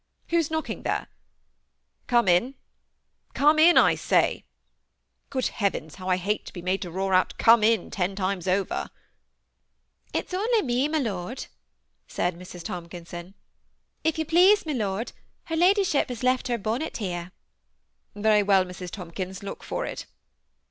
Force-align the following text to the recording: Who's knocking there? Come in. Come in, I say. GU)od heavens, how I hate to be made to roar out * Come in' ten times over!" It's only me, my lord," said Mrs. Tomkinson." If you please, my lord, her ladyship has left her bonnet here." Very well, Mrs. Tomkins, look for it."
Who's 0.29 0.49
knocking 0.49 0.81
there? 0.81 1.09
Come 2.07 2.27
in. 2.27 2.55
Come 3.35 3.59
in, 3.59 3.77
I 3.77 3.93
say. 3.93 4.45
GU)od 5.29 5.49
heavens, 5.49 5.93
how 5.97 6.09
I 6.09 6.17
hate 6.17 6.43
to 6.47 6.53
be 6.53 6.63
made 6.63 6.81
to 6.81 6.89
roar 6.89 7.13
out 7.13 7.37
* 7.37 7.37
Come 7.37 7.63
in' 7.63 7.91
ten 7.91 8.15
times 8.15 8.47
over!" 8.47 8.89
It's 10.15 10.33
only 10.33 10.63
me, 10.63 10.87
my 10.87 10.97
lord," 10.97 11.45
said 12.07 12.35
Mrs. 12.35 12.63
Tomkinson." 12.63 13.35
If 14.03 14.17
you 14.17 14.25
please, 14.25 14.65
my 14.65 14.73
lord, 14.73 15.11
her 15.43 15.55
ladyship 15.55 16.09
has 16.09 16.23
left 16.23 16.47
her 16.47 16.57
bonnet 16.57 16.97
here." 16.97 17.31
Very 18.15 18.41
well, 18.41 18.65
Mrs. 18.65 18.89
Tomkins, 18.89 19.43
look 19.43 19.61
for 19.63 19.85
it." 19.85 20.07